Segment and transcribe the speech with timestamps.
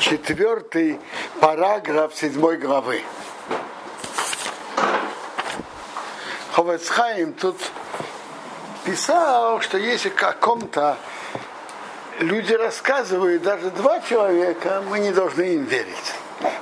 [0.00, 0.98] четвертый
[1.40, 3.02] параграф седьмой главы.
[6.52, 7.56] Ховецхайм тут
[8.84, 10.96] писал, что если каком-то
[12.20, 16.14] люди рассказывают, даже два человека, мы не должны им верить.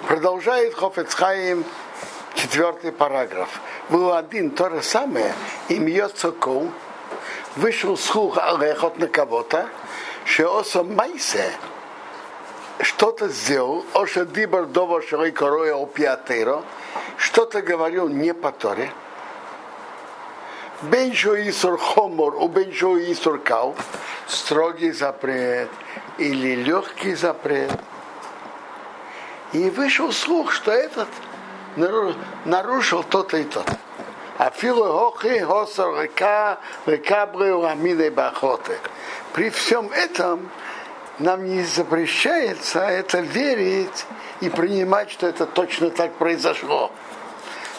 [0.09, 1.65] Продолжает Хофецхайм
[2.35, 3.61] четвертый параграф.
[3.89, 5.33] Был один то же самое,
[5.69, 6.71] им Йоцокол,
[7.57, 9.69] вышел слух Алехот на кого-то,
[10.25, 11.53] что Майсе
[12.81, 16.63] что-то сделал, Оша Дибар Дово Шарой Короя Опиатейро,
[17.17, 18.91] что-то говорил не по Торе,
[20.83, 23.75] Беншо Исур Хомор, у Беншо Исур Кау,
[24.27, 25.71] строгий запрет
[26.19, 27.71] или легкий запрет.
[29.53, 31.09] И вышел слух, что этот
[32.45, 33.79] нарушил то-то и то-то.
[34.37, 37.27] А филохи хосар река, река
[38.11, 38.79] бахоты.
[39.33, 40.51] При всем этом
[41.19, 44.07] нам не запрещается это верить
[44.41, 46.91] и принимать, что это точно так произошло.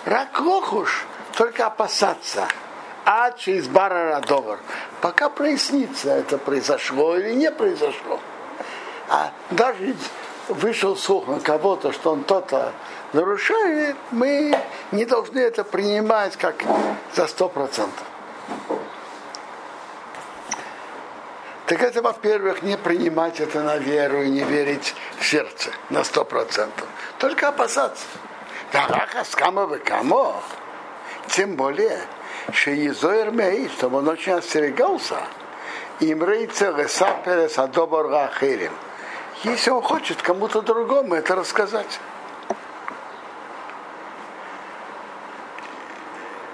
[0.05, 1.05] Рак лохуш,
[1.36, 2.47] только опасаться–
[3.06, 4.59] а через барарадовар.
[5.00, 8.19] Пока прояснится, это произошло или не произошло.
[9.08, 9.95] А даже
[10.50, 12.73] вышел слух на кого-то, что он то-то
[13.13, 14.58] нарушает, мы
[14.91, 16.63] не должны это принимать как
[17.13, 18.03] за сто процентов.
[21.66, 26.23] Так это, во-первых, не принимать это на веру и не верить в сердце на сто
[26.23, 26.88] процентов.
[27.17, 28.05] Только опасаться.
[28.72, 30.33] Да, скама кому?
[31.30, 32.02] Тем более,
[32.52, 35.17] Шеизоер Мей, чтобы он очень остерегался,
[35.99, 38.73] имрейца лесаперес адобар ахерим.
[39.44, 42.00] Если он хочет кому-то другому это рассказать.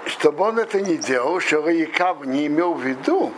[0.06, 3.32] Чтобы он это не делал, что Якав не имел в виду,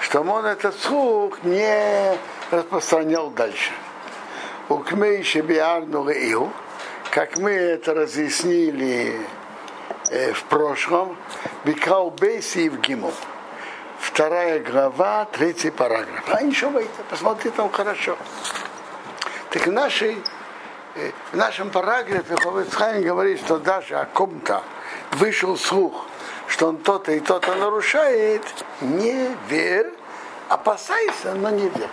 [0.00, 2.16] чтобы он этот слух не
[2.52, 3.72] распространял дальше.
[4.68, 6.52] Укмей шебиарну ил,
[7.10, 9.20] как мы это разъяснили
[10.10, 11.16] э, в прошлом,
[11.64, 13.12] Бикал Бейси в Гиму.
[13.98, 16.22] Вторая глава, третий параграф.
[16.28, 16.80] А ничего,
[17.10, 18.16] посмотри там хорошо.
[19.50, 20.22] Так в, нашей,
[20.94, 24.62] э, в нашем параграфе Ховецхайм говорит, что даже о ком-то
[25.12, 26.04] вышел слух,
[26.48, 28.42] что он то-то и то-то нарушает,
[28.80, 29.92] не верь,
[30.48, 31.90] опасайся, но не верь.